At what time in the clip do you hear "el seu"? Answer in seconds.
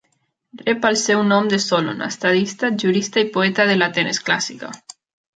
0.89-1.19